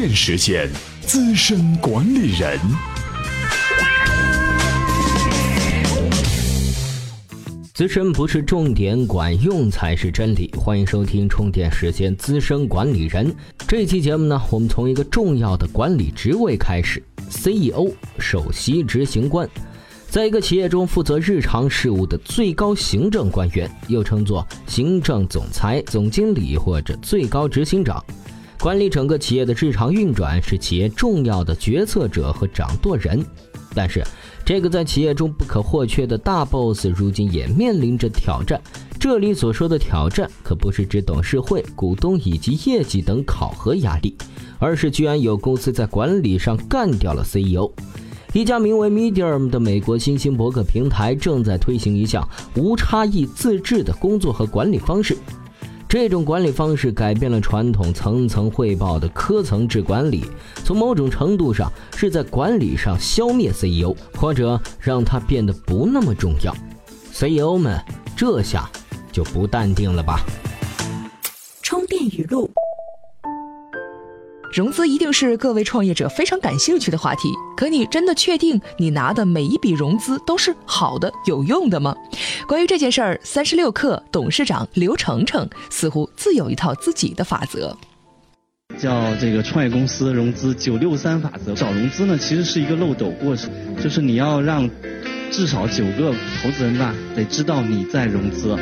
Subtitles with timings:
[0.00, 0.70] 电时间，
[1.00, 2.56] 资深管理人。
[7.74, 10.48] 资深不是重点，管用才是真理。
[10.56, 13.34] 欢迎收听充电时间资深管理人。
[13.66, 17.90] 这期节目呢，我们从一个重要的管理职位开始，CEO
[18.20, 19.50] 首席执行官，
[20.08, 28.00] 在一个企业中负责日常事务的最高行政官员，又称作行政总裁、总经理或者最高执行长，
[28.60, 33.24] 管理整个企业的日常运转，是企业重要的决策者和掌舵人。
[33.72, 34.02] 但是，
[34.44, 38.60] 这个在企业中不可或缺的大 boss，如今也面临着挑战。
[38.98, 44.16] 这里所说的挑战，可不是指董事会、股东以及业绩等考核压力，
[44.58, 47.70] 而是居然有公司在管理上干掉了 CEO。
[48.32, 55.16] 一家名为 Medium 的美国新兴博客平台正在推行一项无差异自治的工作和管理方式。
[55.88, 60.22] 这种管理方式改变了传统层层汇报的科层制管理，
[60.62, 66.54] 从某种程度上是在管理上消灭 CEO，或者让他变得不那么重要。
[67.10, 67.82] CEO 们
[68.14, 68.68] 这下
[69.10, 70.20] 就不淡定了吧？
[71.62, 72.50] 充电语录。
[74.58, 81.94] 融资一定是各位创业者非常感兴趣的话题，可你真的确定你拿的每一笔融资都是好的、有用的吗？
[82.48, 87.72] 关于这件事儿，三十六氪董事长刘成成似乎自有一套自己的法则，
[88.80, 91.54] 叫这个创业公司融资九六三法则。
[91.54, 93.48] 找融资呢，其实是一个漏斗过程，
[93.80, 94.68] 就是你要让
[95.30, 98.58] 至少九个投资人吧，得知道你在融资，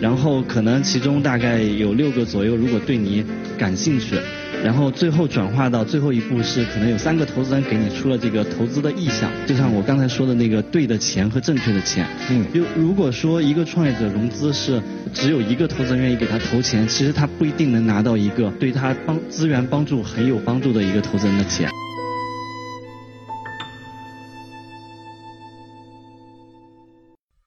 [0.00, 3.26] 然后可能其中大概有六个左右，如果对你
[3.58, 4.16] 感兴趣。
[4.62, 12.06] 然后最后转化到最后一步是，可能有三个投资人给你出了这个投资的意向，就像我刚才说的那个对的钱和正确的钱。
[12.28, 14.80] 嗯，就如果说一个创业者融资是
[15.14, 21.70] 只有一个投资人愿意给他投钱，其实他不一定能拿到一个对他帮资源帮助很有帮助的一个投资人的钱。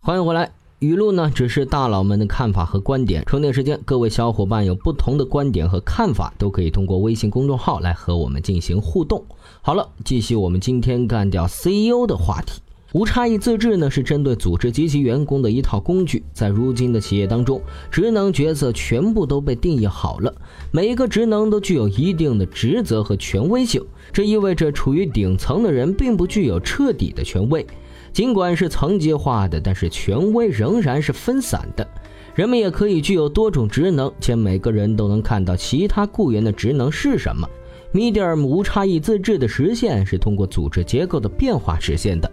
[0.00, 0.61] 欢迎回来。
[0.82, 3.22] 语录呢，只是大佬们的看法和观点。
[3.24, 9.24] 充电时间，各位小伙伴有不同的观点和看法，都可以通过微信公众号来和我们进行互动。
[9.60, 12.60] 好了，继续我们今天干掉 CEO 的话题。
[12.94, 16.24] 无差异自治呢，是针对组织及其员工的一套工具。
[16.32, 20.34] 在如今的企业当中，职能角色全部都被定义好了，
[20.72, 23.80] 每一个职能都具有一定的职责和权威性。
[24.12, 27.64] 这意味着，处于顶层的人并不具有彻底的权威。
[28.12, 31.86] 尽管是层级化的，但是权威仍然是分散的。
[32.34, 37.48] 人们也可以具有多种职能，且每个人都能看到其他雇员的职能是什么。
[37.92, 42.30] Medium 无差异自治的实现是通过组织结构的变化实现的。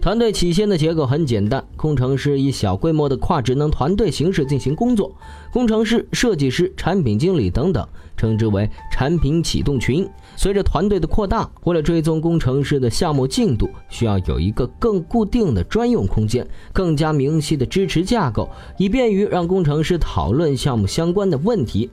[0.00, 5.14] 团队起先的结构很简单，工程师以小规模的跨职能团队形式进行工作，
[5.52, 10.08] 工程师、设计师、产品经理等等，称之为产品启动群。
[10.34, 21.88] 随着团队的扩大，为了追踪工程师的项目进度，需要有一个更固定的专用空间，更加明晰的支持架构，以便于让工程师讨论项目相关的问题。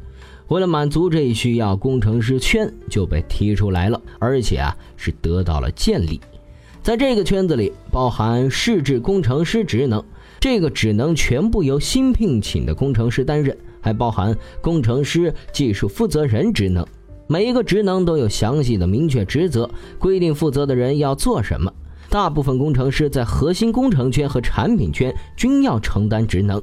[0.47, 6.19] 为了满足这一需要，工程师圈就被提出来了，而且啊是得到了建立。
[6.81, 10.03] 在这个圈子里，包含试制工程师职能，
[10.39, 16.85] 这个职能全部由新聘请的工程师担任，还包含工程师技术负责人职能。
[17.27, 19.69] 每一个职能都有详细的明确职责，
[19.99, 21.71] 规定负责的人要做什么。
[22.09, 26.59] 大部分工程师在核心工程圈和产品圈均要承担职能。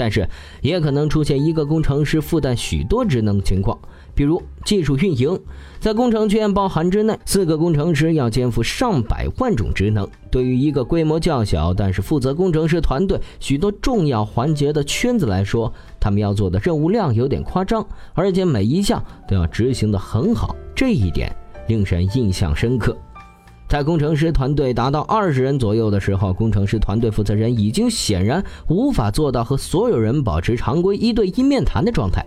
[0.00, 0.26] 但是，
[0.62, 3.78] 也可能出现一个工程师负担许多职能的情况，
[4.14, 5.38] 比如技术运营，
[5.78, 10.08] 在工程圈包含之内，四个工程师要肩负上百万种职能。
[10.30, 21.30] 对于一个规模较小但是负责工程师团队许多重要环节的圈子来说，他们要做的任务量有点夸张，而且每一项都要执行的很好，这一点
[21.68, 22.96] 令人印象深刻。
[23.70, 32.26] 在工程师团队达到二十人左右的时候，工程师团队负责人已经显然无法做到和所有人保持常规一对一面谈的状态。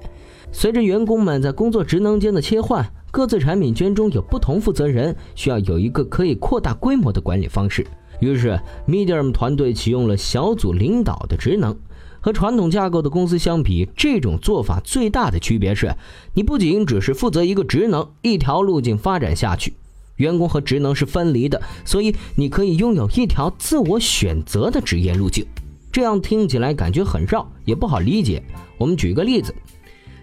[0.54, 7.86] 随着员工们在工作职能间的切换，各自产品圈中有不同负责人，需要有一个可以扩大规模的管理方式。
[8.22, 8.57] 于是
[8.88, 11.78] ，Medium 团队启用了小组领导的职能。
[12.22, 15.94] 和传统架构的公司相比，这种做法最大的区别是，
[16.36, 19.74] 你不仅只是负责一个职能，一条路径发展下去。
[20.18, 25.45] 员工和职能是分离的，所以你可以拥有一条自我选择的职业路径。
[25.92, 28.42] 这样听起来感觉很绕，也不好理解。
[28.77, 29.54] 我们举个例子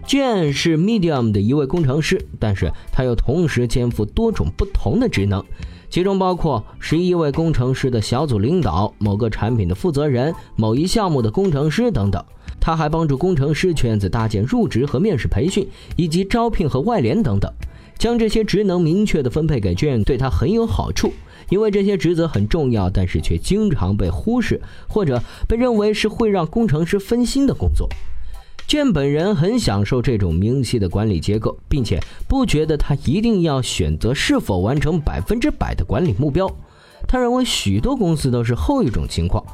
[0.06, 5.44] ，Jane 是 Medium 的一位工程师，但是他又同时肩负多种不同的职能，
[5.88, 12.24] 其中包括十一位工程师的小组领导、某个产品的负责人、某一项目的工程师等等。
[12.58, 15.66] 他还帮助工程师圈子搭建入职和面试培训，
[15.96, 17.50] 以及招聘和外联等等。
[18.00, 21.12] 将这些职能明确的分配给卷，对他很有好处。
[21.50, 24.58] 因为这些职责很重要，但是却经常被忽视，
[24.88, 27.90] 或者被认为是会让工程师分心的工作。
[28.66, 36.50] 卷本人很享受这种明晰的管理结构，并且不觉得他一定要选择是否完成百分之百的管理目标。
[37.06, 39.44] 他认为许多公司都是后一种情况。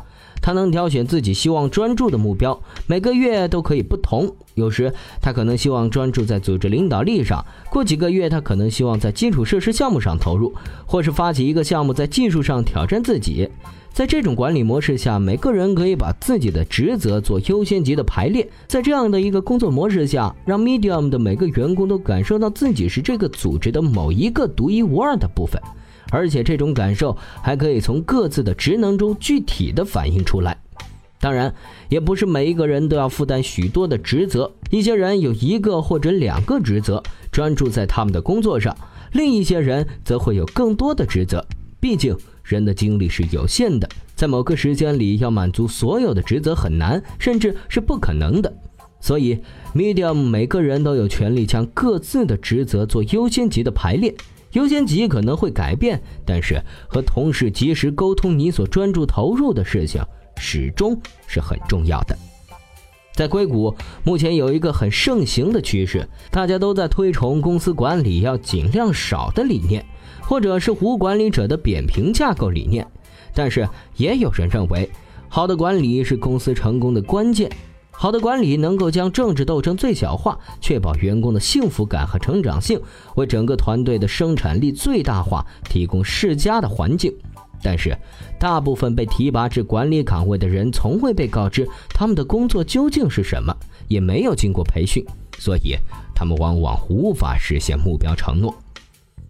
[0.40, 4.36] 他能挑选自己希望专注的目标，每个月都可以不同。
[4.56, 10.54] 有时他可能希望专注在组织领导力上，过几个月他可能希望在基础设施项目上投入，
[10.86, 13.48] 或是发起一个项目在技术上挑战自己。
[13.92, 18.46] 在这种管理模式下，每个人可以把自己的职责做优先级的排列。
[18.66, 25.60] 在这样的一个工作模式下，让 Medium 的每个员工都感受到自己是这个组织的某一个独一无二的部分。
[26.10, 30.56] 而且这种感受还可以从各自的职能中具体的反映出来。
[31.18, 31.54] 当然，
[31.88, 37.02] 也不是每一个人都要负担许多的职责，一些人有一个或者两个职责，
[37.32, 38.74] 专注在他们的工作上；
[39.12, 41.44] 另一些人则会有更多的职责。
[41.80, 48.52] 毕竟，人的精力是有限的，在某个时间里要满足所有的职责很难，甚至是不可能的。
[49.00, 49.38] 所以
[49.74, 54.14] ，Medium 每个人都有权利将各自的职责做优先级的排列。
[54.52, 60.00] 优先级可能会改变，但是和同事及时沟通你所专注投入的事情，
[60.36, 62.16] 始终是很重要的。
[63.14, 63.74] 在硅谷，
[64.04, 69.84] 目前有一个很盛行的趋势，大家都在推崇公司管理要尽量少的理念，
[70.20, 72.86] 或者是无管理者的扁平架构理念。
[73.34, 73.66] 但是
[73.96, 74.90] 也有人认为，
[75.28, 77.50] 好的管理是公司成功的关键。
[77.90, 82.78] 好的管理能够将政治斗争最小化，确保员工的幸福感和成长性，
[83.14, 87.10] 为整个团队的生产力最大化提供适佳的环境。
[87.62, 87.96] 但是，
[88.38, 93.56] 大部分被提拔至管理岗位的人从未被告知他们的工作究竟是什么，
[93.88, 95.04] 也没有经过培训，
[95.38, 95.76] 所以
[96.14, 98.54] 他们往往无法实现目标承诺。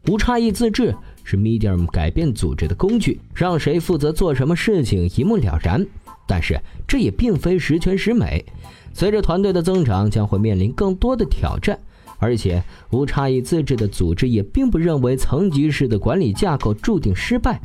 [0.08, 0.94] 无差异自治
[1.25, 5.84] 是 Medium 改变组织的工具，让谁负责做什么事情一目了然。
[6.29, 8.44] 但是这也并非十全十美，
[8.93, 11.79] 随着团队的增长，将会面临更多的挑战。
[12.19, 17.61] 而且无差异自治的组织也并不认为层级式的管理架构注定失败。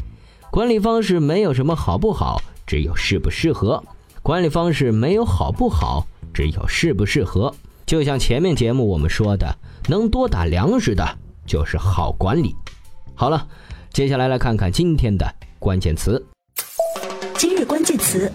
[0.52, 3.82] 管理方式没有什么好不好，只有适不适合。
[4.22, 7.56] 管理方式没有好不好，只有适不适合。
[7.86, 9.48] 就像前面节目我们说的，
[9.88, 12.54] 能多打粮食的就是好管理。
[13.16, 13.48] 好了，
[13.94, 15.26] 接下来来看看今天的
[15.58, 16.22] 关键词。
[17.38, 18.30] 今日关键词：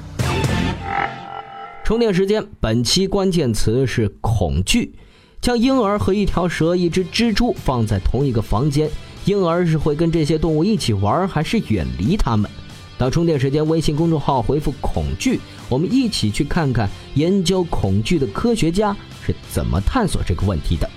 [1.85, 2.43] 充电时间。
[2.59, 4.95] 本期关键词是恐惧。
[5.43, 8.91] 将婴儿和一条蛇、一只蜘蛛放在同一个房间，
[9.27, 12.49] 婴儿是会跟这些动物一起玩，还是远离它们？
[12.97, 18.97] 到充电时间微信公众号回复“恐惧”，我们一起去看看研究恐惧的科学家
[19.27, 20.89] 是怎么探索这个问题的。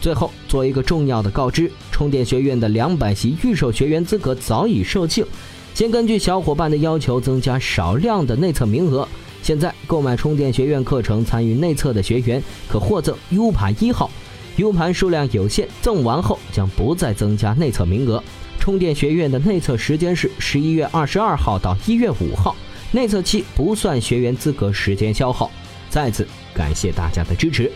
[0.00, 5.24] 最后做一个重要的告知：充电学院的两百席预售学员资格早已售罄。
[5.72, 9.06] 先根据小伙伴的要求增加少量的内测名额。
[9.40, 14.10] 现在购买充电学院课程参与内测的学员可获赠 U 盘一号
[14.58, 18.22] ，U 盘数量有限，赠完后将不再增加内测名额。
[18.60, 22.54] 充电学院的内测时间是十一月二十二号到一月五号，
[22.92, 25.50] 内测期不算学员资格时间消耗。
[25.88, 27.72] 再次感谢大家的支持。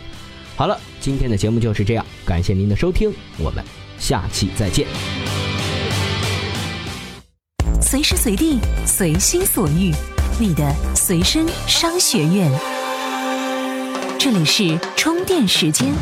[0.55, 3.65] 好了，今天的节目就是这样，感谢您的收听，我们
[3.99, 4.87] 下期再见。
[7.81, 9.93] 随时随地，随心所欲，
[10.39, 12.51] 你的随身商学院。
[14.19, 15.93] 这里是充电时间。